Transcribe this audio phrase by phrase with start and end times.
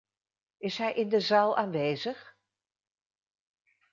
[0.57, 2.35] Is hij in de zaal aanwezig?